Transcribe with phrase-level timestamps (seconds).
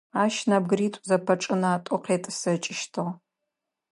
[0.23, 3.07] Ащ нэбгыритӏу зэпэчӏынатӏэу къетӏысэкӏыщтыгъ.